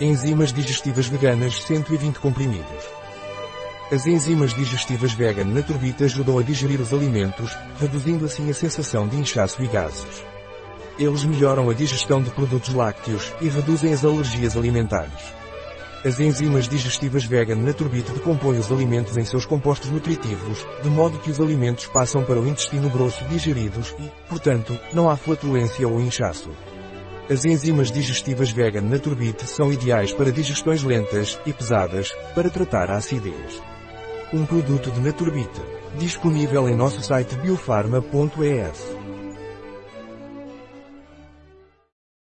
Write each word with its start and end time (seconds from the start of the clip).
Enzimas 0.00 0.52
digestivas 0.52 1.06
veganas 1.06 1.62
120 1.62 2.18
comprimidos. 2.18 2.84
As 3.92 4.04
enzimas 4.08 4.52
digestivas 4.52 5.12
vegan 5.12 5.44
na 5.44 5.62
turbita 5.62 6.04
ajudam 6.04 6.36
a 6.36 6.42
digerir 6.42 6.80
os 6.80 6.92
alimentos, 6.92 7.56
reduzindo 7.78 8.24
assim 8.24 8.50
a 8.50 8.54
sensação 8.54 9.06
de 9.06 9.16
inchaço 9.16 9.62
e 9.62 9.68
gases. 9.68 10.24
Eles 10.98 11.22
melhoram 11.22 11.70
a 11.70 11.74
digestão 11.74 12.20
de 12.20 12.30
produtos 12.30 12.74
lácteos 12.74 13.32
e 13.40 13.48
reduzem 13.48 13.92
as 13.92 14.04
alergias 14.04 14.56
alimentares. 14.56 15.32
As 16.04 16.18
enzimas 16.18 16.68
digestivas 16.68 17.24
vegan 17.24 17.54
na 17.54 17.72
turbite 17.72 18.10
decompõem 18.10 18.58
os 18.58 18.72
alimentos 18.72 19.16
em 19.16 19.24
seus 19.24 19.46
compostos 19.46 19.90
nutritivos, 19.90 20.66
de 20.82 20.90
modo 20.90 21.20
que 21.20 21.30
os 21.30 21.40
alimentos 21.40 21.86
passam 21.86 22.24
para 22.24 22.40
o 22.40 22.48
intestino 22.48 22.90
grosso 22.90 23.24
digeridos 23.26 23.94
e, 24.00 24.10
portanto, 24.28 24.76
não 24.92 25.08
há 25.08 25.16
flatulência 25.16 25.86
ou 25.86 26.00
inchaço. 26.00 26.50
As 27.30 27.46
enzimas 27.46 27.90
digestivas 27.90 28.50
vegan 28.50 28.82
na 28.82 28.98
turbite 28.98 29.46
são 29.46 29.72
ideais 29.72 30.12
para 30.12 30.30
digestões 30.30 30.82
lentas 30.82 31.40
e 31.46 31.54
pesadas, 31.54 32.12
para 32.34 32.50
tratar 32.50 32.90
a 32.90 32.96
acidez. 32.96 33.62
Um 34.32 34.44
produto 34.44 34.90
de 34.90 35.00
Naturbite, 35.00 35.62
disponível 35.96 36.68
em 36.68 36.74
nosso 36.74 37.00
site 37.02 37.34
biofarma.es. 37.36 39.13